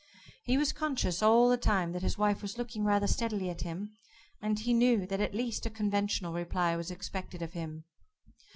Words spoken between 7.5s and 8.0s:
him.